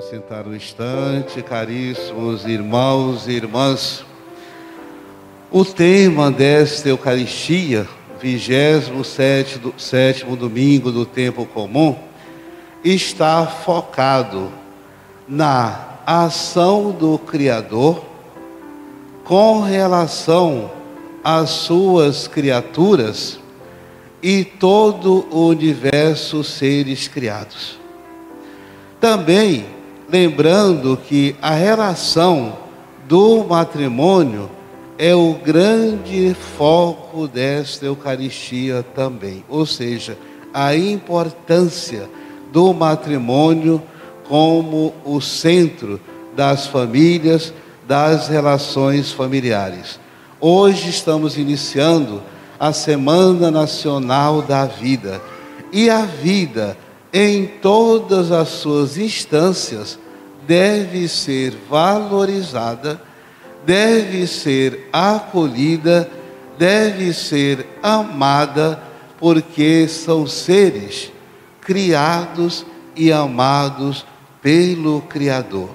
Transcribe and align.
Vamos 0.00 0.08
sentar 0.08 0.48
um 0.48 0.54
instante, 0.54 1.42
caríssimos 1.42 2.46
irmãos 2.46 3.28
e 3.28 3.32
irmãs. 3.32 4.02
O 5.50 5.62
tema 5.62 6.30
desta 6.30 6.88
Eucaristia, 6.88 7.86
27 8.18 9.60
sétimo 9.76 10.36
domingo 10.36 10.90
do 10.90 11.04
tempo 11.04 11.44
comum, 11.44 11.98
está 12.82 13.46
focado 13.46 14.50
na 15.28 15.98
ação 16.06 16.92
do 16.92 17.18
Criador 17.18 18.02
com 19.22 19.60
relação 19.60 20.70
às 21.22 21.50
suas 21.50 22.26
criaturas 22.26 23.38
e 24.22 24.44
todo 24.44 25.26
o 25.30 25.48
universo 25.48 26.42
seres 26.42 27.06
criados. 27.06 27.78
Também 28.98 29.79
lembrando 30.10 30.96
que 30.96 31.36
a 31.40 31.52
relação 31.52 32.56
do 33.08 33.44
matrimônio 33.44 34.50
é 34.98 35.14
o 35.14 35.34
grande 35.34 36.34
foco 36.56 37.26
desta 37.26 37.86
Eucaristia 37.86 38.84
também, 38.94 39.44
ou 39.48 39.64
seja, 39.64 40.18
a 40.52 40.74
importância 40.74 42.08
do 42.52 42.74
matrimônio 42.74 43.82
como 44.28 44.92
o 45.04 45.20
centro 45.20 46.00
das 46.34 46.66
famílias, 46.66 47.52
das 47.86 48.28
relações 48.28 49.12
familiares. 49.12 49.98
Hoje 50.40 50.90
estamos 50.90 51.36
iniciando 51.36 52.22
a 52.58 52.72
Semana 52.72 53.50
Nacional 53.50 54.42
da 54.42 54.66
Vida. 54.66 55.20
E 55.72 55.88
a 55.88 56.02
vida, 56.02 56.76
em 57.12 57.46
todas 57.46 58.30
as 58.30 58.48
suas 58.48 58.98
instâncias, 58.98 59.98
deve 60.50 61.06
ser 61.06 61.56
valorizada, 61.70 63.00
deve 63.64 64.26
ser 64.26 64.88
acolhida, 64.92 66.10
deve 66.58 67.12
ser 67.12 67.64
amada, 67.80 68.82
porque 69.16 69.86
são 69.86 70.26
seres 70.26 71.12
criados 71.60 72.66
e 72.96 73.12
amados 73.12 74.04
pelo 74.42 75.02
Criador. 75.02 75.70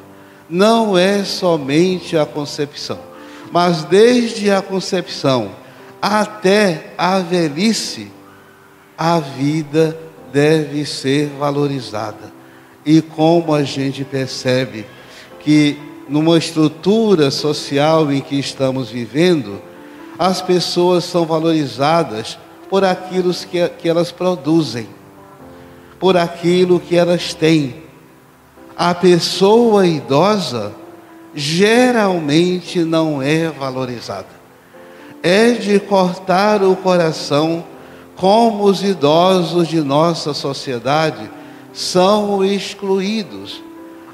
Não 0.49 0.97
é 0.97 1.23
somente 1.23 2.17
a 2.17 2.25
concepção, 2.25 2.99
mas 3.53 3.85
desde 3.85 4.51
a 4.51 4.61
concepção 4.61 5.51
até 6.01 6.91
a 6.97 7.19
velhice, 7.19 8.11
a 8.97 9.21
vida 9.21 9.97
deve 10.33 10.85
ser 10.85 11.29
valorizada. 11.39 12.34
E 12.86 13.02
como 13.02 13.53
a 13.53 13.64
gente 13.64 14.03
percebe 14.03 14.86
que 15.39 15.78
numa 16.08 16.38
estrutura 16.38 17.31
social 17.31 18.11
em 18.11 18.22
que 18.22 18.38
estamos 18.39 18.89
vivendo, 18.89 19.61
as 20.19 20.42
pessoas 20.42 21.03
são 21.03 21.25
valorizadas 21.25 22.38
por 22.69 22.83
aquilo 22.83 23.33
que, 23.33 23.67
que 23.69 23.89
elas 23.89 24.11
produzem, 24.11 24.88
por 26.00 26.16
aquilo 26.16 26.80
que 26.80 26.95
elas 26.95 27.33
têm. 27.33 27.83
A 28.77 28.94
pessoa 28.94 29.88
idosa 29.88 30.73
geralmente 31.33 32.80
não 32.80 33.22
é 33.22 33.49
valorizada 33.49 34.36
é 35.25 35.53
de 35.53 35.80
cortar 35.80 36.61
o 36.61 36.75
coração 36.75 37.66
como 38.16 38.66
os 38.66 38.83
idosos 38.83 39.67
de 39.67 39.81
nossa 39.81 40.36
sociedade 40.36 41.27
são 41.75 42.43
excluídos. 42.43 43.61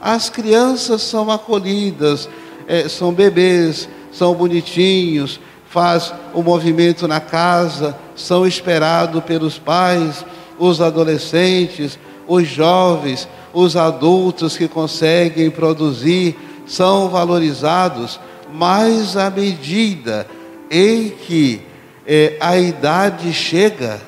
As 0.02 0.30
crianças 0.30 1.04
são 1.04 1.30
acolhidas, 1.30 2.28
é, 2.68 2.90
são 2.90 3.14
bebês, 3.14 3.88
são 4.12 4.34
bonitinhos, 4.34 5.40
faz 5.70 6.12
o 6.34 6.42
movimento 6.42 7.08
na 7.08 7.20
casa, 7.20 7.96
são 8.16 8.46
esperados 8.48 9.24
pelos 9.24 9.60
pais, 9.60 10.26
os 10.58 10.82
adolescentes, 10.82 12.00
os 12.28 12.48
jovens, 12.48 13.30
os 13.54 13.78
adultos 13.78 14.58
que 14.58 14.68
conseguem 14.68 15.52
produzir, 15.52 16.36
são 16.66 17.10
valorizados, 17.10 18.20
mas 18.52 19.16
à 19.16 19.30
medida 19.30 20.26
em 20.70 21.10
que 21.10 21.62
é, 22.08 22.38
a 22.40 22.58
idade 22.58 23.32
chega, 23.34 24.02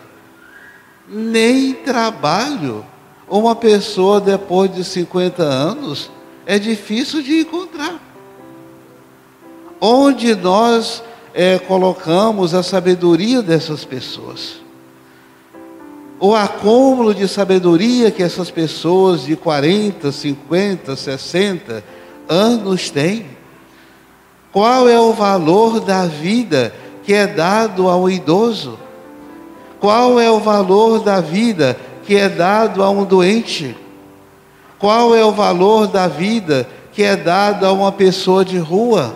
nem 1.08 1.74
trabalho 1.74 2.84
uma 3.30 3.56
pessoa 3.56 4.20
depois 4.20 4.74
de 4.74 4.84
50 4.84 5.44
anos 5.44 6.12
é 6.46 6.60
difícil 6.60 7.22
de 7.22 7.42
encontrar. 7.42 8.00
Onde 9.80 10.36
nós 10.36 11.04
é, 11.34 11.58
colocamos 11.60 12.54
a 12.54 12.64
sabedoria 12.64 13.42
dessas 13.42 13.84
pessoas? 13.84 14.62
O 16.20 16.36
acúmulo 16.36 17.14
de 17.14 17.28
sabedoria 17.28 18.12
que 18.12 18.24
essas 18.24 18.50
pessoas 18.50 19.24
de 19.24 19.36
40, 19.36 20.12
50, 20.12 20.96
60 20.96 21.84
anos 22.30 22.90
têm. 22.90 23.26
Qual 24.52 24.88
é 24.88 25.00
o 25.00 25.12
valor 25.12 25.80
da 25.80 26.06
vida 26.06 26.74
que 27.04 27.14
é 27.14 27.28
dado 27.28 27.90
ao 27.90 28.10
idoso? 28.10 28.80
Qual 29.80 30.18
é 30.20 30.32
o 30.32 30.40
valor 30.40 31.00
da 31.00 31.20
vida 31.20 31.78
que 32.06 32.16
é 32.16 32.30
dado 32.30 32.84
a 32.84 32.90
um 32.90 33.06
doente? 33.06 33.76
Qual 34.78 35.16
é 35.16 35.24
o 35.24 35.32
valor 35.32 35.88
da 35.88 36.08
vida 36.08 36.68
que 36.92 37.04
é 37.04 37.16
dado 37.16 37.66
a 37.66 37.72
uma 37.72 37.92
pessoa 37.92 38.44
de 38.44 38.58
rua? 38.58 39.16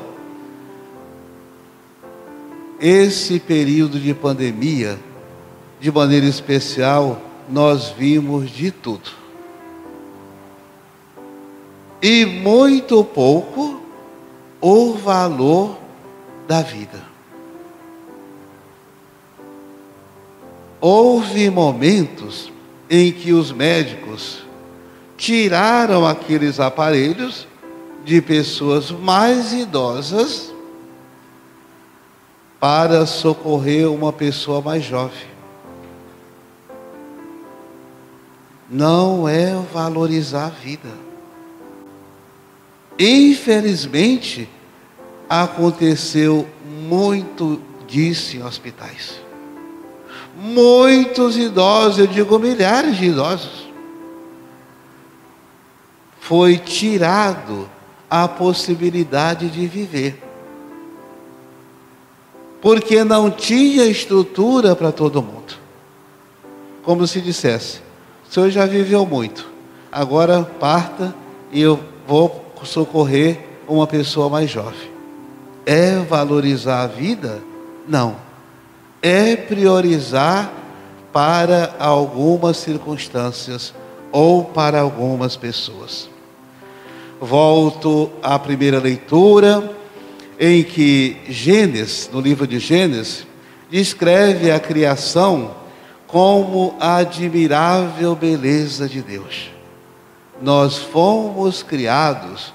Esse 2.79 3.39
período 3.39 3.99
de 3.99 4.13
pandemia, 4.13 4.97
de 5.79 5.91
maneira 5.91 6.25
especial, 6.25 7.19
nós 7.49 7.89
vimos 7.89 8.49
de 8.49 8.71
tudo. 8.71 9.09
E 12.01 12.25
muito 12.25 13.03
pouco 13.03 13.81
o 14.61 14.93
valor 14.93 15.77
da 16.47 16.61
vida. 16.61 17.03
Houve 20.79 21.49
momentos 21.49 22.51
em 22.89 23.11
que 23.11 23.33
os 23.33 23.51
médicos 23.51 24.39
tiraram 25.17 26.05
aqueles 26.05 26.59
aparelhos 26.59 27.47
de 28.05 28.21
pessoas 28.21 28.91
mais 28.91 29.51
idosas 29.51 30.53
para 32.59 33.05
socorrer 33.05 33.91
uma 33.91 34.13
pessoa 34.13 34.61
mais 34.61 34.83
jovem. 34.83 35.27
Não 38.69 39.27
é 39.27 39.53
valorizar 39.73 40.47
a 40.47 40.49
vida. 40.49 40.89
Infelizmente, 42.99 44.49
aconteceu 45.29 46.47
muito 46.87 47.61
disso 47.87 48.35
em 48.35 48.43
hospitais. 48.43 49.26
Muitos 50.39 51.35
idosos, 51.35 51.97
eu 51.97 52.05
digo 52.05 52.37
milhares 52.37 52.95
de 52.95 53.05
idosos, 53.05 53.67
foi 56.19 56.59
tirado 56.59 57.67
a 58.07 58.27
possibilidade 58.27 59.49
de 59.49 59.65
viver. 59.65 60.23
Porque 62.61 63.03
não 63.03 63.31
tinha 63.31 63.85
estrutura 63.85 64.75
para 64.75 64.91
todo 64.91 65.23
mundo. 65.23 65.55
Como 66.83 67.07
se 67.07 67.19
dissesse: 67.19 67.79
o 68.29 68.31
senhor 68.31 68.51
já 68.51 68.67
viveu 68.67 69.07
muito, 69.07 69.49
agora 69.91 70.43
parta 70.43 71.15
e 71.51 71.59
eu 71.59 71.79
vou 72.07 72.45
socorrer 72.63 73.39
uma 73.67 73.87
pessoa 73.87 74.29
mais 74.29 74.51
jovem. 74.51 74.91
É 75.65 75.97
valorizar 75.97 76.83
a 76.83 76.87
vida? 76.87 77.41
Não. 77.87 78.26
É 79.01 79.35
priorizar 79.35 80.51
para 81.11 81.75
algumas 81.79 82.57
circunstâncias 82.57 83.73
ou 84.11 84.43
para 84.43 84.79
algumas 84.81 85.35
pessoas. 85.35 86.09
Volto 87.19 88.11
à 88.21 88.37
primeira 88.37 88.79
leitura, 88.79 89.71
em 90.39 90.63
que 90.63 91.17
Gênesis, 91.27 92.09
no 92.11 92.21
livro 92.21 92.45
de 92.45 92.59
Gênesis, 92.59 93.25
descreve 93.69 94.51
a 94.51 94.59
criação 94.59 95.55
como 96.05 96.75
a 96.79 96.97
admirável 96.97 98.15
beleza 98.15 98.87
de 98.87 99.01
Deus. 99.01 99.51
Nós 100.41 100.77
fomos 100.77 101.63
criados 101.63 102.53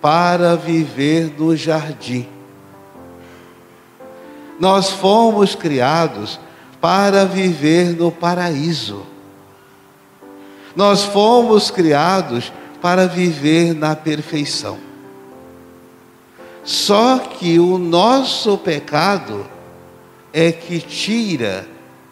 para 0.00 0.56
viver 0.56 1.34
no 1.36 1.54
jardim. 1.56 2.26
Nós 4.60 4.90
fomos 4.90 5.54
criados 5.54 6.38
para 6.82 7.24
viver 7.24 7.96
no 7.96 8.12
paraíso. 8.12 9.06
Nós 10.76 11.02
fomos 11.02 11.70
criados 11.70 12.52
para 12.80 13.06
viver 13.06 13.74
na 13.74 13.96
perfeição. 13.96 14.78
Só 16.62 17.18
que 17.18 17.58
o 17.58 17.78
nosso 17.78 18.58
pecado 18.58 19.46
é 20.32 20.52
que 20.52 20.78
tira 20.78 21.66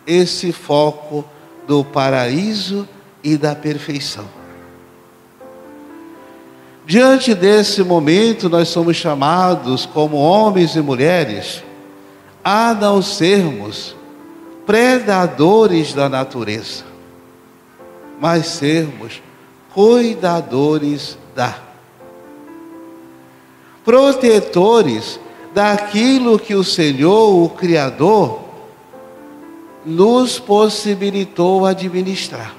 esse 0.07 0.51
foco 0.51 1.25
do 1.67 1.85
paraíso 1.85 2.89
e 3.23 3.37
da 3.37 3.55
perfeição. 3.55 4.25
Diante 6.87 7.35
desse 7.35 7.83
momento, 7.83 8.49
nós 8.49 8.69
somos 8.69 8.97
chamados, 8.97 9.85
como 9.85 10.17
homens 10.17 10.75
e 10.75 10.81
mulheres, 10.81 11.63
a 12.43 12.75
não 12.75 13.03
sermos 13.03 13.97
predadores 14.67 15.93
da 15.95 16.09
natureza, 16.09 16.85
mas 18.21 18.47
sermos 18.47 19.23
cuidadores 19.73 21.17
da, 21.35 21.59
protetores 23.85 25.19
daquilo 25.55 26.39
que 26.39 26.55
o 26.55 26.63
Senhor, 26.63 27.45
o 27.45 27.49
Criador, 27.49 28.41
nos 29.85 30.39
possibilitou 30.39 31.65
administrar. 31.65 32.55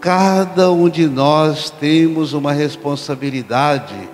Cada 0.00 0.70
um 0.70 0.88
de 0.88 1.06
nós 1.06 1.70
temos 1.70 2.32
uma 2.32 2.52
responsabilidade 2.52 4.08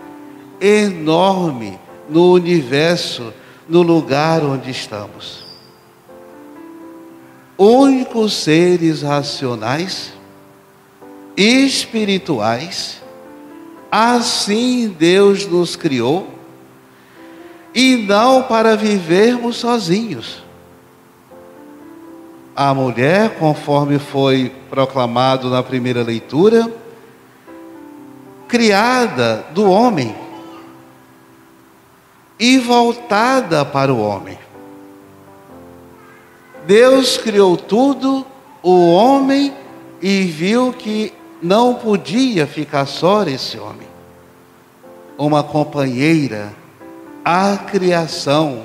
enorme 0.60 1.78
no 2.08 2.32
universo, 2.32 3.32
no 3.68 3.82
lugar 3.82 4.42
onde 4.42 4.70
estamos. 4.70 5.44
Únicos 7.56 8.34
seres 8.34 9.02
racionais, 9.02 10.12
espirituais, 11.36 13.00
assim 13.90 14.94
Deus 14.98 15.46
nos 15.46 15.76
criou, 15.76 16.28
e 17.74 17.96
não 17.96 18.42
para 18.42 18.76
vivermos 18.76 19.56
sozinhos. 19.56 20.44
A 22.54 22.72
mulher, 22.72 23.36
conforme 23.36 23.98
foi 23.98 24.52
proclamado 24.70 25.50
na 25.50 25.60
primeira 25.60 26.02
leitura, 26.02 26.72
criada 28.46 29.44
do 29.52 29.68
homem 29.68 30.23
e 32.38 32.58
voltada 32.58 33.64
para 33.64 33.92
o 33.92 34.00
homem. 34.00 34.38
Deus 36.66 37.16
criou 37.16 37.56
tudo, 37.56 38.26
o 38.62 38.92
homem, 38.92 39.52
e 40.00 40.22
viu 40.22 40.72
que 40.72 41.12
não 41.42 41.74
podia 41.74 42.46
ficar 42.46 42.86
só 42.86 43.22
esse 43.24 43.58
homem. 43.58 43.86
Uma 45.16 45.42
companheira, 45.42 46.52
a 47.24 47.56
criação, 47.56 48.64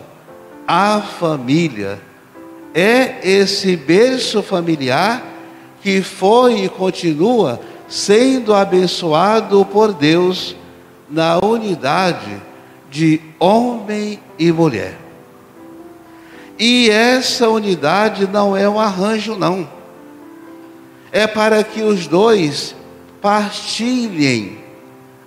a 0.67 1.01
família, 1.01 1.99
é 2.73 3.19
esse 3.27 3.75
berço 3.75 4.41
familiar 4.41 5.23
que 5.81 6.01
foi 6.01 6.65
e 6.65 6.69
continua 6.69 7.59
sendo 7.87 8.53
abençoado 8.53 9.65
por 9.65 9.93
Deus 9.93 10.55
na 11.09 11.39
unidade 11.39 12.48
de 12.89 13.21
homem 13.39 14.19
e 14.37 14.51
mulher. 14.51 14.97
E 16.57 16.89
essa 16.89 17.49
unidade 17.49 18.27
não 18.27 18.55
é 18.55 18.67
um 18.67 18.79
arranjo, 18.79 19.35
não. 19.35 19.69
É 21.11 21.25
para 21.25 21.63
que 21.63 21.81
os 21.81 22.07
dois 22.07 22.75
partilhem 23.21 24.57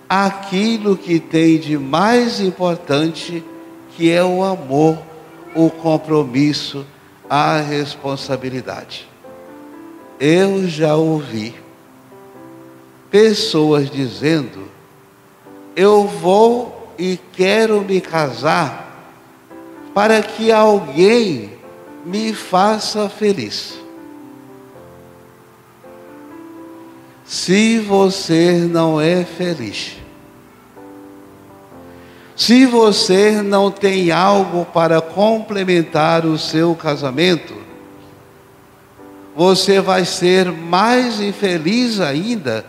aquilo 0.08 0.96
que 0.96 1.18
tem 1.18 1.58
de 1.58 1.78
mais 1.78 2.38
importante, 2.38 3.42
que 3.96 4.10
é 4.10 4.22
o 4.22 4.44
amor, 4.44 4.98
o 5.54 5.70
compromisso, 5.70 6.84
a 7.28 7.58
responsabilidade. 7.60 9.08
Eu 10.20 10.68
já 10.68 10.94
ouvi 10.94 11.54
pessoas 13.10 13.90
dizendo: 13.90 14.68
eu 15.74 16.06
vou 16.06 16.81
e 17.02 17.18
quero 17.32 17.80
me 17.80 18.00
casar 18.00 19.10
para 19.92 20.22
que 20.22 20.52
alguém 20.52 21.50
me 22.06 22.32
faça 22.32 23.08
feliz. 23.08 23.76
Se 27.24 27.80
você 27.80 28.68
não 28.70 29.00
é 29.00 29.24
feliz, 29.24 29.96
se 32.36 32.66
você 32.66 33.42
não 33.42 33.68
tem 33.68 34.12
algo 34.12 34.64
para 34.66 35.00
complementar 35.00 36.24
o 36.24 36.38
seu 36.38 36.72
casamento, 36.76 37.52
você 39.34 39.80
vai 39.80 40.04
ser 40.04 40.52
mais 40.52 41.20
infeliz 41.20 41.98
ainda, 41.98 42.64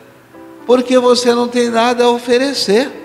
porque 0.66 0.98
você 0.98 1.36
não 1.36 1.48
tem 1.48 1.70
nada 1.70 2.06
a 2.06 2.10
oferecer. 2.10 3.03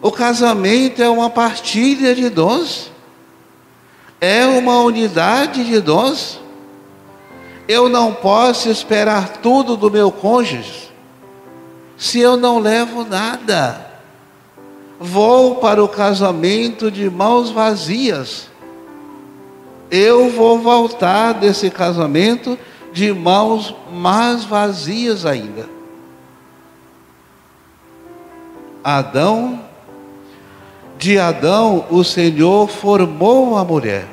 O 0.00 0.12
casamento 0.12 1.02
é 1.02 1.08
uma 1.08 1.28
partilha 1.28 2.14
de 2.14 2.28
dons, 2.28 2.92
é 4.20 4.46
uma 4.46 4.80
unidade 4.80 5.64
de 5.64 5.80
dons. 5.80 6.40
Eu 7.66 7.88
não 7.88 8.14
posso 8.14 8.70
esperar 8.70 9.38
tudo 9.38 9.76
do 9.76 9.90
meu 9.90 10.10
cônjuge 10.10 10.88
se 11.96 12.20
eu 12.20 12.36
não 12.36 12.58
levo 12.58 13.04
nada 13.04 13.88
vou 14.98 15.56
para 15.56 15.82
o 15.82 15.88
casamento 15.88 16.90
de 16.90 17.08
mãos 17.08 17.50
vazias. 17.50 18.48
Eu 19.90 20.28
vou 20.30 20.58
voltar 20.58 21.34
desse 21.34 21.70
casamento 21.70 22.58
de 22.92 23.12
mãos 23.12 23.74
mais 23.92 24.44
vazias 24.44 25.24
ainda. 25.24 25.68
Adão, 28.82 29.60
de 30.98 31.16
Adão, 31.18 31.86
o 31.90 32.02
Senhor 32.02 32.68
formou 32.68 33.56
a 33.56 33.64
mulher 33.64 34.06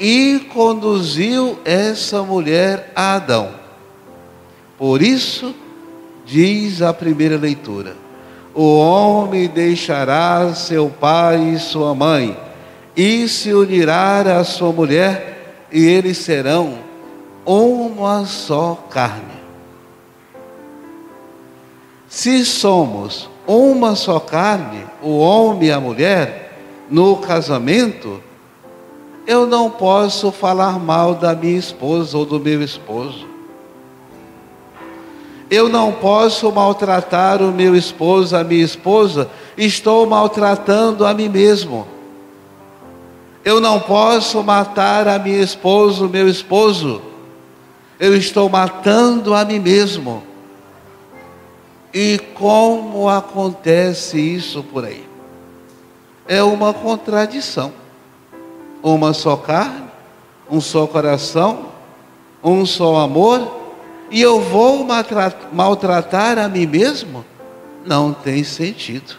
e 0.00 0.48
conduziu 0.52 1.58
essa 1.64 2.22
mulher 2.22 2.90
a 2.96 3.14
Adão. 3.16 3.50
Por 4.78 5.02
isso, 5.02 5.54
diz 6.24 6.80
a 6.80 6.94
primeira 6.94 7.36
leitura: 7.36 7.94
o 8.54 8.78
homem 8.78 9.46
deixará 9.46 10.54
seu 10.54 10.88
pai 10.88 11.54
e 11.54 11.58
sua 11.58 11.94
mãe, 11.94 12.36
e 12.96 13.28
se 13.28 13.52
unirá 13.52 14.38
à 14.38 14.44
sua 14.44 14.72
mulher, 14.72 15.68
e 15.70 15.84
eles 15.84 16.18
serão 16.18 16.78
uma 17.44 18.24
só 18.24 18.86
carne. 18.88 19.32
Se 22.08 22.44
somos 22.44 23.31
uma 23.46 23.96
só 23.96 24.20
carne, 24.20 24.84
o 25.02 25.18
homem 25.18 25.68
e 25.68 25.72
a 25.72 25.80
mulher, 25.80 26.58
no 26.88 27.16
casamento, 27.16 28.22
eu 29.26 29.46
não 29.46 29.70
posso 29.70 30.30
falar 30.30 30.78
mal 30.78 31.14
da 31.14 31.34
minha 31.34 31.58
esposa 31.58 32.18
ou 32.18 32.24
do 32.24 32.38
meu 32.38 32.62
esposo. 32.62 33.26
Eu 35.50 35.68
não 35.68 35.92
posso 35.92 36.50
maltratar 36.50 37.42
o 37.42 37.52
meu 37.52 37.76
esposo, 37.76 38.36
a 38.36 38.42
minha 38.42 38.64
esposa, 38.64 39.28
estou 39.56 40.06
maltratando 40.06 41.04
a 41.04 41.12
mim 41.12 41.28
mesmo. 41.28 41.86
Eu 43.44 43.60
não 43.60 43.80
posso 43.80 44.42
matar 44.42 45.06
a 45.08 45.18
minha 45.18 45.42
esposa, 45.42 46.06
o 46.06 46.08
meu 46.08 46.28
esposo, 46.28 47.02
eu 47.98 48.16
estou 48.16 48.48
matando 48.48 49.34
a 49.34 49.44
mim 49.44 49.58
mesmo. 49.58 50.22
E 51.92 52.18
como 52.34 53.08
acontece 53.08 54.18
isso 54.18 54.62
por 54.62 54.84
aí? 54.84 55.06
É 56.26 56.42
uma 56.42 56.72
contradição. 56.72 57.72
Uma 58.82 59.12
só 59.12 59.36
carne, 59.36 59.84
um 60.50 60.60
só 60.60 60.86
coração, 60.86 61.66
um 62.42 62.66
só 62.66 62.96
amor 62.96 63.62
e 64.12 64.20
eu 64.20 64.42
vou 64.42 64.86
maltratar 65.50 66.38
a 66.38 66.46
mim 66.46 66.66
mesmo? 66.66 67.24
Não 67.82 68.12
tem 68.12 68.44
sentido. 68.44 69.16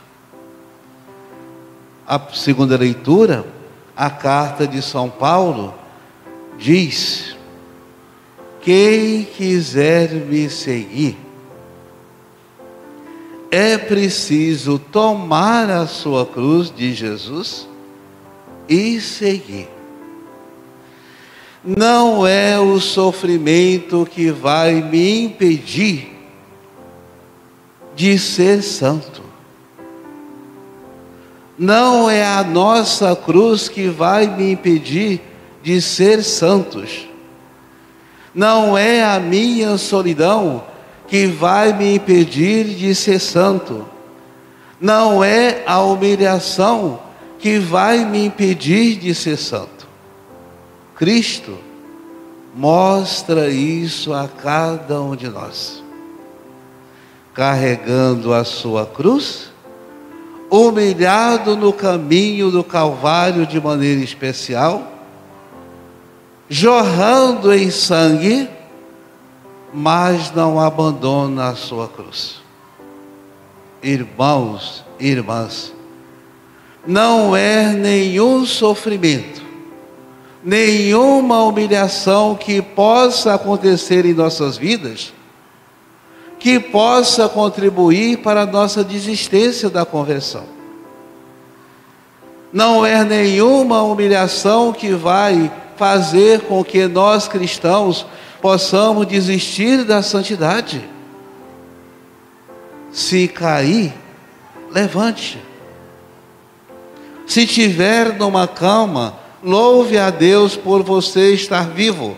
A 2.05 2.21
segunda 2.31 2.77
leitura, 2.77 3.43
a 3.95 4.11
carta 4.11 4.67
de 4.67 4.83
São 4.83 5.09
Paulo, 5.09 5.73
diz: 6.59 7.35
quem 8.61 9.23
quiser 9.23 10.11
me 10.11 10.47
seguir, 10.47 11.17
é 13.55 13.77
preciso 13.77 14.79
tomar 14.79 15.69
a 15.69 15.85
sua 15.85 16.25
cruz 16.25 16.73
de 16.75 16.91
Jesus 16.91 17.67
e 18.67 18.99
seguir. 18.99 19.69
não 21.63 22.25
é 22.25 22.59
o 22.59 22.79
sofrimento 22.79 24.07
que 24.09 24.31
vai 24.31 24.81
me 24.81 25.25
impedir 25.25 26.17
de 27.95 28.17
ser 28.17 28.63
santo. 28.63 29.21
Não 31.55 32.09
é 32.09 32.25
a 32.25 32.43
nossa 32.43 33.15
cruz 33.15 33.69
que 33.69 33.87
vai 33.87 34.25
me 34.25 34.53
impedir 34.53 35.21
de 35.61 35.79
ser 35.79 36.23
santos. 36.23 37.07
Não 38.33 38.75
é 38.75 39.03
a 39.03 39.19
minha 39.19 39.77
solidão 39.77 40.72
que 41.13 41.27
vai 41.27 41.71
me 41.73 41.93
impedir 41.93 42.65
de 42.65 42.95
ser 42.95 43.19
santo. 43.19 43.85
Não 44.81 45.23
é 45.23 45.61
a 45.67 45.79
humilhação 45.79 46.99
que 47.37 47.59
vai 47.59 48.03
me 48.03 48.25
impedir 48.25 48.95
de 48.95 49.13
ser 49.13 49.37
santo. 49.37 49.87
Cristo 50.95 51.55
mostra 52.55 53.47
isso 53.47 54.11
a 54.11 54.27
cada 54.27 54.99
um 55.03 55.15
de 55.15 55.29
nós. 55.29 55.83
Carregando 57.31 58.33
a 58.33 58.43
sua 58.43 58.83
cruz, 58.83 59.51
humilhado 60.49 61.55
no 61.55 61.71
caminho 61.71 62.49
do 62.49 62.63
Calvário 62.63 63.45
de 63.45 63.61
maneira 63.61 64.01
especial, 64.01 64.91
jorrando 66.49 67.53
em 67.53 67.69
sangue, 67.69 68.49
mas 69.73 70.31
não 70.31 70.59
abandona 70.59 71.49
a 71.49 71.55
sua 71.55 71.87
cruz. 71.87 72.41
Irmãos, 73.81 74.85
irmãs, 74.99 75.73
não 76.85 77.35
é 77.35 77.73
nenhum 77.73 78.45
sofrimento, 78.45 79.41
nenhuma 80.43 81.43
humilhação 81.43 82.35
que 82.35 82.61
possa 82.61 83.33
acontecer 83.33 84.05
em 84.05 84.13
nossas 84.13 84.57
vidas, 84.57 85.13
que 86.37 86.59
possa 86.59 87.27
contribuir 87.27 88.17
para 88.17 88.41
a 88.41 88.45
nossa 88.45 88.83
desistência 88.83 89.69
da 89.69 89.85
conversão. 89.85 90.43
Não 92.51 92.85
é 92.85 93.03
nenhuma 93.03 93.81
humilhação 93.81 94.71
que 94.71 94.93
vai 94.93 95.51
fazer 95.75 96.41
com 96.41 96.63
que 96.63 96.85
nós 96.87 97.27
cristãos 97.27 98.05
possamos 98.43 99.07
desistir 99.07 99.85
da 99.85 100.01
santidade. 100.01 100.83
Se 102.91 103.25
cair, 103.25 103.93
levante. 104.69 105.41
Se 107.25 107.47
tiver 107.47 108.17
numa 108.17 108.45
cama, 108.45 109.17
louve 109.41 109.97
a 109.97 110.09
Deus 110.09 110.57
por 110.57 110.83
você 110.83 111.33
estar 111.33 111.69
vivo. 111.69 112.17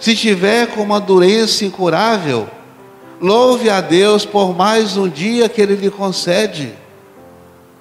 Se 0.00 0.16
tiver 0.16 0.68
com 0.68 0.80
uma 0.80 0.98
doença 0.98 1.66
incurável, 1.66 2.48
louve 3.20 3.68
a 3.68 3.82
Deus 3.82 4.24
por 4.24 4.56
mais 4.56 4.96
um 4.96 5.06
dia 5.06 5.50
que 5.50 5.60
Ele 5.60 5.76
lhe 5.76 5.90
concede. 5.90 6.72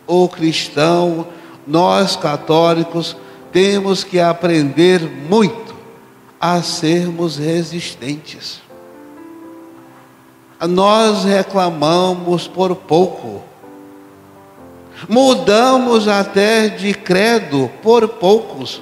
O 0.05 0.27
cristão, 0.27 1.25
nós 1.65 2.17
católicos, 2.17 3.15
temos 3.50 4.03
que 4.03 4.19
aprender 4.19 5.00
muito 5.00 5.70
a 6.41 6.63
sermos 6.63 7.38
resistentes. 7.38 8.60
Nós 10.67 11.24
reclamamos 11.24 12.48
por 12.48 12.75
pouco, 12.75 13.43
mudamos 15.07 16.07
até 16.07 16.67
de 16.67 16.95
credo 16.95 17.69
por 17.83 18.07
poucos, 18.07 18.81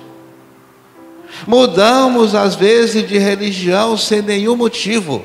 mudamos 1.46 2.34
às 2.34 2.56
vezes 2.56 3.06
de 3.08 3.18
religião 3.18 3.98
sem 3.98 4.22
nenhum 4.22 4.56
motivo, 4.56 5.24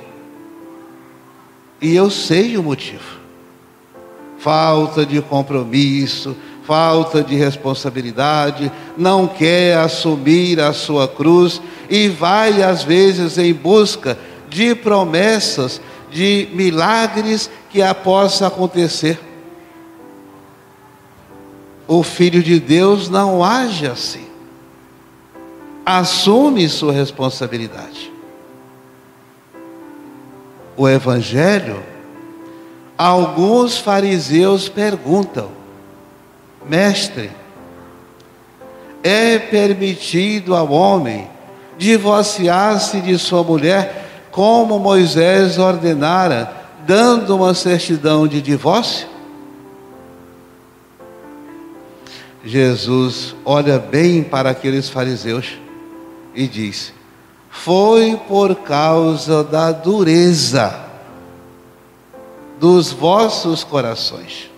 e 1.80 1.94
eu 1.94 2.10
sei 2.10 2.56
o 2.56 2.62
motivo: 2.62 3.20
falta 4.38 5.04
de 5.04 5.20
compromisso, 5.22 6.36
falta 6.64 7.22
de 7.22 7.34
responsabilidade, 7.34 8.72
não 8.96 9.26
quer 9.26 9.76
assumir 9.78 10.60
a 10.60 10.72
sua 10.72 11.06
cruz 11.06 11.60
e 11.88 12.08
vai 12.08 12.62
às 12.62 12.82
vezes 12.82 13.38
em 13.38 13.52
busca 13.52 14.18
de 14.48 14.74
promessas, 14.74 15.80
de 16.10 16.48
milagres 16.52 17.50
que 17.70 17.82
a 17.82 17.94
possa 17.94 18.46
acontecer. 18.46 19.18
O 21.86 22.02
filho 22.02 22.42
de 22.42 22.58
Deus 22.58 23.08
não 23.08 23.44
age 23.44 23.86
assim. 23.86 24.26
Assume 25.84 26.68
sua 26.68 26.92
responsabilidade. 26.92 28.12
O 30.76 30.88
evangelho 30.88 31.82
alguns 32.96 33.78
fariseus 33.78 34.68
perguntam: 34.68 35.50
Mestre, 36.66 37.30
é 39.02 39.38
permitido 39.38 40.54
ao 40.54 40.70
homem 40.70 41.28
divorciar-se 41.78 43.00
de 43.00 43.18
sua 43.18 43.42
mulher, 43.42 44.28
como 44.30 44.78
Moisés 44.78 45.58
ordenara, 45.58 46.52
dando 46.86 47.36
uma 47.36 47.54
certidão 47.54 48.26
de 48.26 48.40
divórcio? 48.40 49.08
Jesus 52.44 53.34
olha 53.44 53.78
bem 53.78 54.22
para 54.22 54.50
aqueles 54.50 54.88
fariseus 54.88 55.58
e 56.34 56.46
diz: 56.46 56.92
Foi 57.50 58.20
por 58.28 58.56
causa 58.56 59.42
da 59.42 59.72
dureza 59.72 60.80
dos 62.58 62.92
vossos 62.92 63.64
corações 63.64 64.54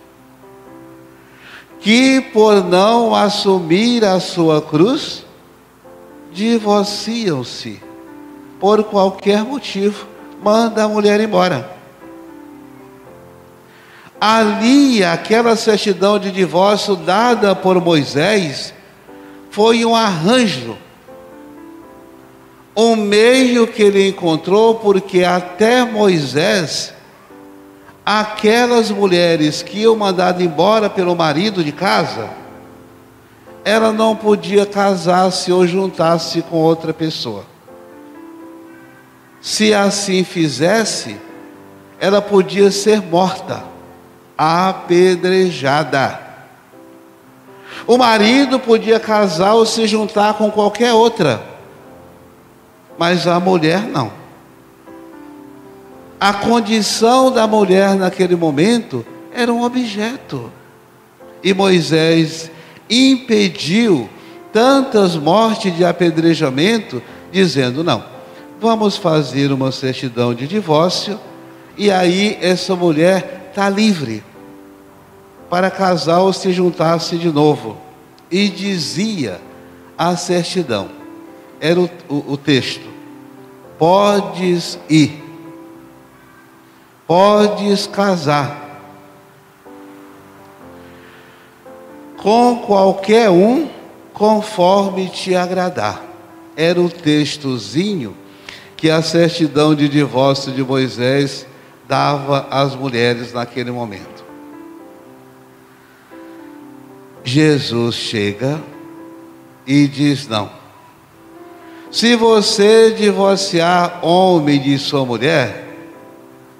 que 1.87 2.21
por 2.21 2.65
não 2.65 3.15
assumir 3.15 4.05
a 4.05 4.19
sua 4.19 4.61
cruz, 4.61 5.25
divorciam-se 6.37 7.81
por 8.61 8.85
qualquer 8.85 9.43
motivo, 9.43 10.07
manda 10.43 10.85
a 10.85 10.89
mulher 10.89 11.19
embora. 11.19 11.75
Ali, 14.21 15.03
aquela 15.03 15.57
certidão 15.57 16.19
de 16.19 16.31
divórcio 16.31 16.95
dada 16.95 17.55
por 17.55 17.81
Moisés 17.81 18.75
foi 19.51 19.85
um 19.85 19.97
arranjo, 19.97 20.77
um 22.77 22.95
meio 22.95 23.67
que 23.67 23.83
ele 23.83 24.09
encontrou, 24.09 24.75
porque 24.75 25.25
até 25.25 25.85
Moisés 25.85 26.93
aquelas 28.05 28.91
mulheres 28.91 29.63
que 29.63 29.81
iam 29.81 29.97
mandado 29.97 30.43
embora 30.43 30.91
pelo 30.91 31.17
marido 31.17 31.65
de 31.65 31.73
casa, 31.73 32.29
ela 33.67 33.91
não 33.93 34.15
podia 34.15 34.65
casar-se 34.65 35.51
ou 35.51 35.67
juntar-se 35.67 36.41
com 36.41 36.59
outra 36.59 36.95
pessoa. 36.95 37.45
Se 39.41 39.75
assim 39.75 40.23
fizesse, 40.23 41.17
ela 41.99 42.23
podia 42.23 42.71
ser 42.71 43.03
morta, 43.03 43.65
apedrejada. 44.39 46.17
O 47.89 47.99
marido 47.99 48.61
podia 48.61 49.01
casar 49.01 49.55
ou 49.55 49.67
se 49.67 49.85
juntar 49.89 50.35
com 50.35 50.49
qualquer 50.49 50.93
outra, 50.93 51.43
mas 52.97 53.27
a 53.27 53.41
mulher 53.41 53.83
não. 53.83 54.13
A 56.21 56.33
condição 56.33 57.33
da 57.33 57.49
mulher 57.49 57.97
naquele 57.97 58.37
momento 58.37 59.05
era 59.35 59.53
um 59.53 59.65
objeto. 59.65 60.53
E 61.43 61.53
Moisés 61.53 62.49
impediu 62.89 64.09
tantas 64.53 65.17
mortes 65.17 65.75
de 65.77 65.85
apedrejamento, 65.85 67.03
dizendo: 67.31 67.85
não, 67.85 68.05
vamos 68.61 68.97
fazer 68.97 69.53
uma 69.53 69.73
certidão 69.73 70.35
de 70.35 70.47
divórcio, 70.47 71.19
e 71.77 71.91
aí 71.91 72.39
essa 72.41 72.75
mulher 72.75 73.49
está 73.51 73.69
livre 73.69 74.23
para 75.49 75.71
casar 75.71 76.21
ou 76.21 76.33
se 76.33 76.53
juntar-se 76.53 77.17
de 77.17 77.31
novo. 77.31 77.77
E 78.31 78.49
dizia 78.49 79.41
a 79.97 80.17
certidão, 80.17 80.89
era 81.61 81.81
o, 81.81 81.89
o, 82.09 82.33
o 82.33 82.37
texto: 82.37 82.87
podes 83.79 84.79
ir 84.89 85.27
podes 87.07 87.87
casar 87.87 88.66
com 92.27 92.57
qualquer 92.57 93.31
um 93.31 93.69
conforme 94.13 95.09
te 95.09 95.37
agradar. 95.37 96.03
Era 96.57 96.81
o 96.81 96.91
textozinho 96.91 98.17
que 98.77 98.91
a 98.91 99.01
certidão 99.01 99.77
de 99.77 99.89
divórcio 99.89 100.51
de 100.51 100.61
Moisés 100.61 101.47
dava 101.87 102.49
às 102.51 102.75
mulheres 102.75 103.33
naquele 103.33 103.71
momento. 103.71 104.25
Jesus 107.23 107.95
chega 107.95 108.61
e 109.65 109.87
diz: 109.87 110.27
Não, 110.27 110.51
Se 111.93 112.17
você 112.17 112.91
divorciar 112.91 114.05
homem 114.05 114.61
de 114.61 114.77
sua 114.81 115.07
mulher, 115.07 115.65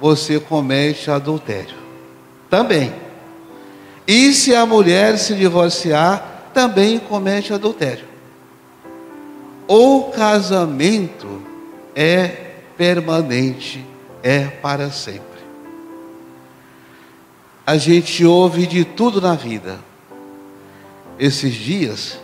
você 0.01 0.39
comete 0.39 1.11
adultério. 1.11 1.75
Também. 2.49 3.06
E 4.07 4.33
se 4.33 4.55
a 4.55 4.65
mulher 4.65 5.19
se 5.19 5.35
divorciar, 5.35 6.51
também 6.55 6.99
comete 6.99 7.53
adultério. 7.53 8.05
O 9.67 10.05
casamento 10.15 11.43
é 11.95 12.27
permanente, 12.77 13.85
é 14.23 14.45
para 14.47 14.91
sempre. 14.91 15.25
A 17.67 17.77
gente 17.77 18.25
ouve 18.25 18.67
de 18.67 18.85
tudo 18.85 19.21
na 19.21 19.35
vida. 19.35 19.81
Esses 21.19 21.53
dias, 21.53 22.19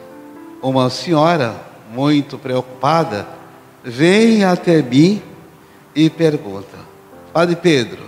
uma 0.62 0.89
senhora 0.89 1.57
muito 1.93 2.39
preocupada 2.39 3.27
vem 3.83 4.45
até 4.45 4.81
mim 4.81 5.21
e 5.97 6.09
pergunta: 6.09 6.79
Padre 7.33 7.57
Pedro, 7.57 8.05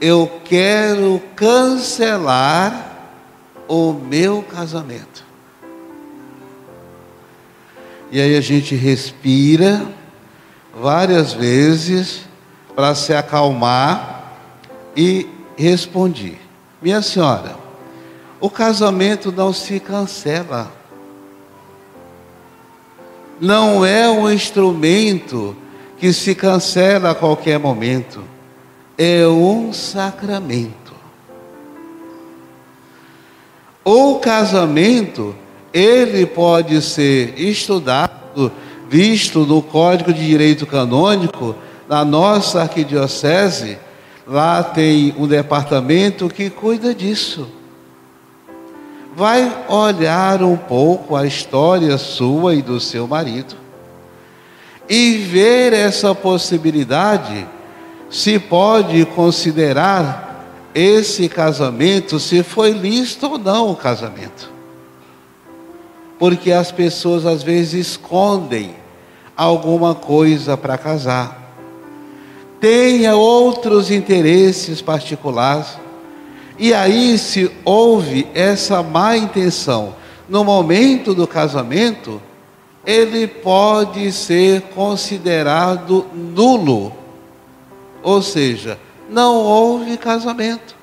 eu 0.00 0.40
quero 0.44 1.20
cancelar 1.36 2.91
o 3.68 3.92
meu 3.92 4.42
casamento. 4.42 5.24
E 8.10 8.20
aí 8.20 8.36
a 8.36 8.40
gente 8.40 8.74
respira 8.74 9.86
várias 10.74 11.32
vezes 11.32 12.22
para 12.74 12.94
se 12.94 13.14
acalmar 13.14 14.34
e 14.96 15.26
respondi: 15.56 16.36
Minha 16.80 17.00
senhora, 17.00 17.56
o 18.40 18.50
casamento 18.50 19.30
não 19.30 19.52
se 19.52 19.78
cancela. 19.80 20.70
Não 23.40 23.84
é 23.84 24.08
um 24.08 24.30
instrumento 24.30 25.56
que 25.98 26.12
se 26.12 26.34
cancela 26.34 27.10
a 27.10 27.14
qualquer 27.14 27.58
momento. 27.58 28.22
É 28.98 29.26
um 29.26 29.72
sacramento. 29.72 30.81
O 33.84 34.16
casamento, 34.20 35.34
ele 35.72 36.24
pode 36.24 36.80
ser 36.80 37.34
estudado, 37.36 38.52
visto 38.88 39.40
no 39.40 39.60
Código 39.60 40.12
de 40.12 40.24
Direito 40.24 40.66
Canônico, 40.66 41.56
na 41.88 42.04
nossa 42.04 42.62
arquidiocese, 42.62 43.78
lá 44.26 44.62
tem 44.62 45.14
um 45.18 45.26
departamento 45.26 46.28
que 46.28 46.48
cuida 46.48 46.94
disso. 46.94 47.48
Vai 49.16 49.64
olhar 49.68 50.42
um 50.42 50.56
pouco 50.56 51.16
a 51.16 51.26
história 51.26 51.98
sua 51.98 52.54
e 52.54 52.62
do 52.62 52.78
seu 52.80 53.06
marido 53.06 53.62
e 54.88 55.16
ver 55.18 55.72
essa 55.72 56.14
possibilidade, 56.14 57.46
se 58.10 58.38
pode 58.38 59.04
considerar 59.06 60.31
esse 60.74 61.28
casamento, 61.28 62.18
se 62.18 62.42
foi 62.42 62.70
lícito 62.72 63.26
ou 63.26 63.38
não 63.38 63.70
o 63.70 63.76
casamento. 63.76 64.50
Porque 66.18 66.52
as 66.52 66.70
pessoas 66.70 67.26
às 67.26 67.42
vezes 67.42 67.88
escondem 67.88 68.74
alguma 69.36 69.94
coisa 69.94 70.56
para 70.56 70.78
casar 70.78 71.42
tenha 72.62 73.16
outros 73.16 73.90
interesses 73.90 74.80
particulares. 74.80 75.76
E 76.56 76.72
aí, 76.72 77.18
se 77.18 77.50
houve 77.64 78.28
essa 78.32 78.84
má 78.84 79.16
intenção 79.16 79.96
no 80.28 80.44
momento 80.44 81.12
do 81.12 81.26
casamento, 81.26 82.22
ele 82.86 83.26
pode 83.26 84.12
ser 84.12 84.62
considerado 84.76 86.06
nulo. 86.14 86.92
Ou 88.00 88.22
seja, 88.22 88.78
não 89.12 89.36
houve 89.36 89.96
casamento. 89.96 90.74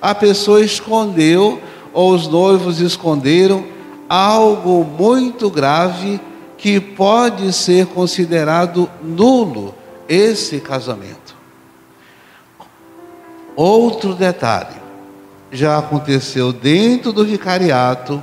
A 0.00 0.14
pessoa 0.14 0.62
escondeu, 0.62 1.60
ou 1.92 2.12
os 2.12 2.28
noivos 2.28 2.80
esconderam, 2.80 3.64
algo 4.08 4.84
muito 4.84 5.50
grave 5.50 6.20
que 6.58 6.78
pode 6.78 7.52
ser 7.52 7.86
considerado 7.86 8.88
nulo 9.02 9.74
esse 10.08 10.60
casamento. 10.60 11.34
Outro 13.56 14.14
detalhe, 14.14 14.76
já 15.50 15.78
aconteceu 15.78 16.52
dentro 16.52 17.12
do 17.12 17.24
vicariato, 17.24 18.22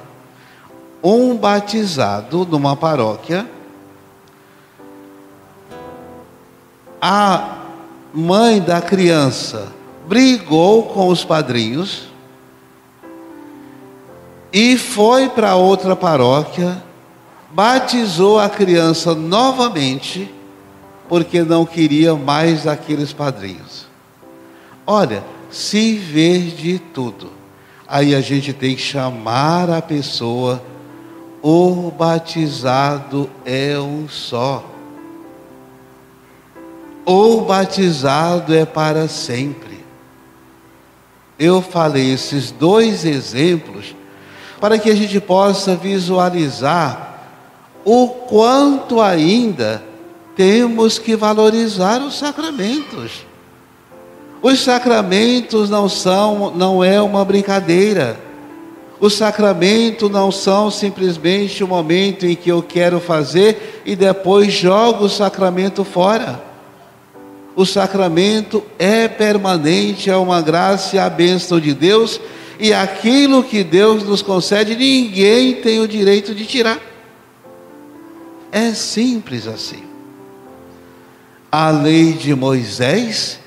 um 1.04 1.36
batizado 1.36 2.46
numa 2.46 2.76
paróquia, 2.76 3.50
a 7.02 7.62
mãe 8.13 8.62
da 8.62 8.80
criança 8.80 9.73
brigou 10.08 10.84
com 10.84 11.08
os 11.08 11.26
padrinhos 11.26 12.04
e 14.52 14.78
foi 14.78 15.30
para 15.30 15.56
outra 15.56 15.95
paróquia, 15.95 16.84
batizou 17.52 18.39
a 18.39 18.47
criança 18.47 19.15
novamente 19.15 20.32
porque 21.10 21.41
não 21.41 21.65
queria 21.65 22.15
mais 22.15 22.67
aqueles 22.67 23.12
padrinhos. 23.12 23.88
Olha, 24.86 25.23
se 25.49 25.95
ver 25.95 26.52
de 26.52 26.78
tudo, 26.78 27.32
aí 27.88 28.13
a 28.13 28.21
gente 28.21 28.54
tem 28.54 28.76
que 28.76 28.82
chamar 28.82 29.69
a 29.69 29.82
pessoa, 29.82 30.62
o 31.41 31.91
batizado 31.91 33.30
é 33.45 33.78
um 33.80 34.08
só. 34.08 34.73
O 37.06 37.42
batizado 37.42 38.54
é 38.54 38.66
para 38.66 39.08
sempre. 39.08 39.84
Eu 41.38 41.62
falei 41.62 42.13
esses 42.13 42.52
dois 42.52 43.04
exemplos 43.04 43.96
para 44.62 44.78
que 44.78 44.89
a 44.89 44.96
gente 44.96 45.20
possa 45.20 45.76
visualizar 45.76 47.22
o 47.84 48.08
quanto 48.08 49.02
ainda 49.02 49.84
temos 50.36 50.98
que 50.98 51.16
valorizar 51.16 52.02
os 52.02 52.18
sacramentos. 52.18 53.26
Os 54.42 54.62
sacramentos 54.62 55.70
não 55.70 55.89
são, 55.89 56.54
não 56.56 56.84
é 56.84 57.02
uma 57.02 57.26
brincadeira. 57.26 58.20
Os 59.00 59.16
sacramentos 59.16 60.10
não 60.10 60.32
são 60.32 60.72
simplesmente 60.72 61.63
o 61.63 61.68
momento 61.68 62.26
em 62.26 62.36
que 62.36 62.50
eu 62.50 62.63
quero 62.63 63.00
fazer 63.00 63.82
e 63.86 63.96
depois 63.96 64.54
jogo 64.54 65.06
o 65.06 65.10
sacramento 65.10 65.84
fora. 65.84 66.53
O 67.56 67.66
sacramento 67.66 68.63
é 68.80 69.08
permanente, 69.08 70.10
é 70.10 70.18
uma 70.18 70.42
graça 70.42 70.96
e 70.96 71.00
a 71.00 71.10
bênção 71.10 71.60
de 71.60 71.74
Deus, 71.74 72.20
e 72.60 72.74
aquilo 72.74 73.44
que 73.44 73.63
Deus 73.63 74.04
nos 74.04 74.22
concede, 74.22 74.76
ninguém 74.76 75.56
tem 75.56 75.80
o 75.80 75.88
direito 75.88 76.34
de 76.34 76.46
tirar. 76.46 76.80
É 78.52 78.74
simples 78.74 79.48
assim 79.48 79.94
a 81.54 81.70
lei 81.70 82.13
de 82.13 82.34
Moisés 82.34 83.39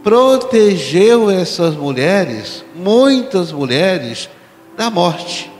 protegeu 0.00 1.28
essas 1.28 1.74
mulheres, 1.74 2.64
muitas 2.72 3.50
mulheres, 3.50 4.30
da 4.76 4.88
morte. 4.88 5.50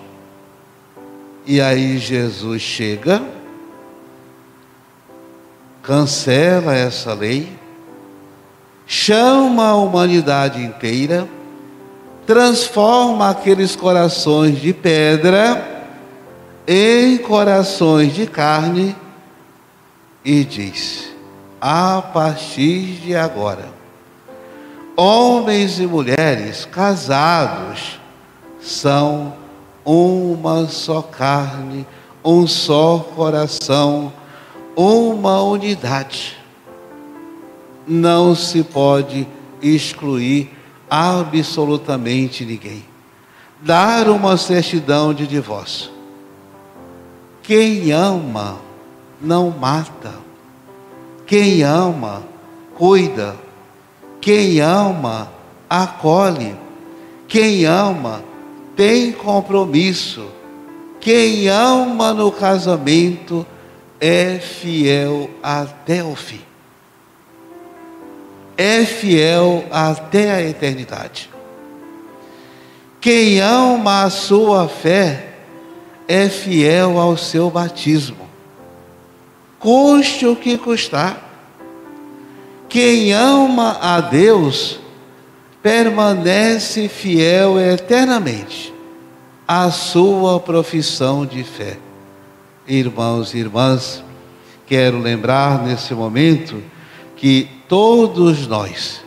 E 1.44 1.60
aí 1.60 1.98
Jesus 1.98 2.62
chega, 2.62 3.20
cancela 5.82 6.72
essa 6.72 7.12
lei, 7.14 7.48
chama 8.86 9.68
a 9.68 9.76
humanidade 9.76 10.62
inteira, 10.62 11.28
transforma 12.26 13.30
aqueles 13.30 13.76
corações 13.76 14.60
de 14.60 14.72
pedra 14.72 15.70
em 16.66 17.18
corações 17.18 18.14
de 18.14 18.26
carne 18.26 18.94
e 20.24 20.44
diz: 20.44 21.10
a 21.60 22.02
partir 22.02 23.00
de 23.00 23.14
agora. 23.14 23.82
Homens 24.96 25.80
e 25.80 25.86
mulheres 25.86 26.66
casados 26.66 27.98
são 28.60 29.34
uma 29.84 30.66
só 30.68 31.00
carne, 31.00 31.86
um 32.22 32.46
só 32.46 32.98
coração, 33.14 34.12
uma 34.76 35.42
unidade. 35.42 36.41
Não 37.86 38.34
se 38.34 38.62
pode 38.62 39.26
excluir 39.60 40.50
absolutamente 40.88 42.44
ninguém. 42.44 42.84
Dar 43.60 44.08
uma 44.08 44.36
certidão 44.36 45.14
de 45.14 45.26
divórcio. 45.26 45.90
Quem 47.42 47.92
ama 47.92 48.58
não 49.20 49.50
mata. 49.50 50.14
Quem 51.26 51.62
ama, 51.62 52.22
cuida. 52.76 53.36
Quem 54.20 54.60
ama, 54.60 55.32
acolhe. 55.68 56.54
Quem 57.26 57.64
ama, 57.64 58.22
tem 58.76 59.12
compromisso. 59.12 60.26
Quem 61.00 61.48
ama 61.48 62.12
no 62.12 62.30
casamento 62.30 63.46
é 63.98 64.38
fiel 64.38 65.30
até 65.42 66.04
o 66.04 66.14
fim. 66.14 66.51
É 68.64 68.86
fiel 68.86 69.64
até 69.72 70.30
a 70.30 70.40
eternidade. 70.40 71.28
Quem 73.00 73.40
ama 73.40 74.04
a 74.04 74.10
sua 74.10 74.68
fé 74.68 75.30
é 76.06 76.28
fiel 76.28 76.96
ao 76.96 77.16
seu 77.16 77.50
batismo. 77.50 78.28
Custe 79.58 80.28
o 80.28 80.36
que 80.36 80.56
custar. 80.56 81.28
Quem 82.68 83.12
ama 83.12 83.78
a 83.82 84.00
Deus 84.00 84.78
permanece 85.60 86.86
fiel 86.86 87.58
eternamente 87.58 88.72
à 89.46 89.72
sua 89.72 90.38
profissão 90.38 91.26
de 91.26 91.42
fé. 91.42 91.78
Irmãos 92.68 93.34
e 93.34 93.38
irmãs, 93.38 94.04
quero 94.68 95.00
lembrar 95.00 95.60
nesse 95.64 95.92
momento 95.94 96.62
que 97.22 97.48
todos 97.68 98.48
nós, 98.48 99.00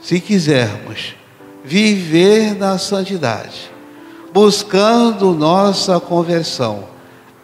se 0.00 0.18
quisermos 0.18 1.14
viver 1.64 2.56
na 2.56 2.78
santidade, 2.78 3.70
buscando 4.32 5.32
nossa 5.32 6.00
conversão 6.00 6.82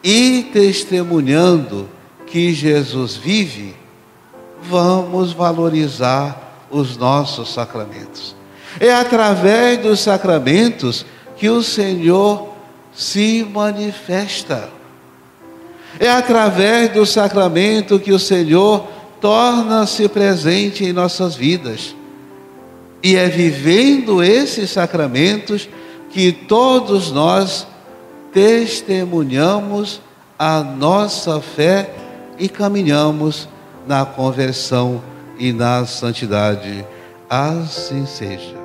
e 0.02 0.50
testemunhando 0.52 1.88
que 2.26 2.52
Jesus 2.52 3.14
vive, 3.14 3.76
vamos 4.60 5.32
valorizar 5.32 6.66
os 6.72 6.96
nossos 6.96 7.54
sacramentos. 7.54 8.34
É 8.80 8.92
através 8.92 9.78
dos 9.78 10.00
sacramentos 10.00 11.06
que 11.36 11.48
o 11.48 11.62
Senhor 11.62 12.48
se 12.92 13.46
manifesta. 13.48 14.70
É 16.00 16.10
através 16.10 16.92
do 16.92 17.06
sacramento 17.06 18.00
que 18.00 18.10
o 18.10 18.18
Senhor 18.18 18.98
torna-se 19.20 20.09
presente 20.09 20.85
em 20.85 20.92
nossas 20.92 21.35
vidas. 21.35 21.94
E 23.02 23.16
é 23.16 23.28
vivendo 23.28 24.22
esses 24.22 24.70
sacramentos 24.70 25.68
que 26.11 26.33
todos 26.33 27.11
nós 27.11 27.66
testemunhamos 28.33 30.00
a 30.38 30.62
nossa 30.62 31.40
fé 31.40 31.90
e 32.38 32.48
caminhamos 32.48 33.48
na 33.87 34.04
conversão 34.04 35.02
e 35.38 35.52
na 35.52 35.85
santidade. 35.87 36.85
Assim 37.28 38.06
seja. 38.06 38.59